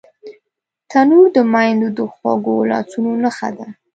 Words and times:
تنور 0.89 1.25
د 1.35 1.37
میندو 1.53 1.89
د 1.97 1.99
خوږو 2.13 2.57
لاسونو 2.71 3.11
نښه 3.23 3.49
ده 3.57 3.67